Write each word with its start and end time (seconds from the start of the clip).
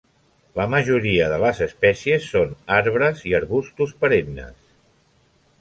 La 0.59 0.63
majoria 0.73 1.27
de 1.33 1.37
les 1.43 1.61
espècies 1.67 2.25
són 2.37 2.57
arbres 2.79 3.23
i 3.33 3.37
arbustos 3.41 3.97
perennes. 4.03 4.61